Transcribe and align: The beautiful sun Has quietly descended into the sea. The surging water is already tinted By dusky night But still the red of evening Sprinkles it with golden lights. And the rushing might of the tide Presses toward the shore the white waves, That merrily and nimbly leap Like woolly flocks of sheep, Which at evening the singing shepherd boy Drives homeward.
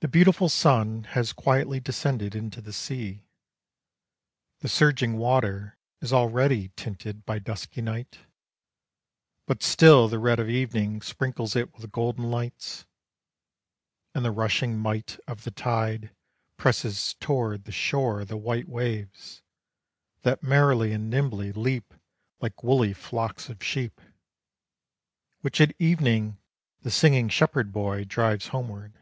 The 0.00 0.08
beautiful 0.08 0.50
sun 0.50 1.04
Has 1.04 1.32
quietly 1.32 1.80
descended 1.80 2.34
into 2.34 2.60
the 2.60 2.72
sea. 2.74 3.24
The 4.58 4.68
surging 4.68 5.16
water 5.16 5.78
is 6.02 6.12
already 6.12 6.68
tinted 6.76 7.24
By 7.24 7.38
dusky 7.38 7.80
night 7.80 8.18
But 9.46 9.62
still 9.62 10.06
the 10.06 10.18
red 10.18 10.38
of 10.38 10.50
evening 10.50 11.00
Sprinkles 11.00 11.56
it 11.56 11.74
with 11.74 11.90
golden 11.92 12.30
lights. 12.30 12.84
And 14.14 14.22
the 14.22 14.30
rushing 14.30 14.78
might 14.78 15.18
of 15.26 15.44
the 15.44 15.50
tide 15.50 16.14
Presses 16.58 17.14
toward 17.14 17.64
the 17.64 17.72
shore 17.72 18.26
the 18.26 18.36
white 18.36 18.68
waves, 18.68 19.40
That 20.22 20.42
merrily 20.42 20.92
and 20.92 21.08
nimbly 21.08 21.52
leap 21.52 21.94
Like 22.38 22.62
woolly 22.62 22.92
flocks 22.92 23.48
of 23.48 23.64
sheep, 23.64 23.98
Which 25.40 25.58
at 25.58 25.74
evening 25.80 26.36
the 26.82 26.90
singing 26.90 27.30
shepherd 27.30 27.72
boy 27.72 28.04
Drives 28.04 28.48
homeward. 28.48 28.92